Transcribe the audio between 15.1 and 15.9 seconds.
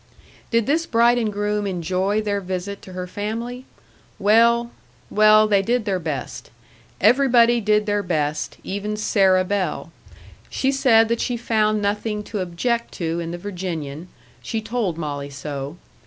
so.